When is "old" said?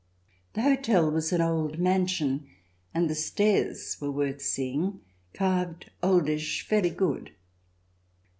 1.41-1.77